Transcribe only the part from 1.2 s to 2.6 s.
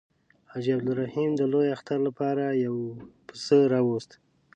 د لوی اختر لپاره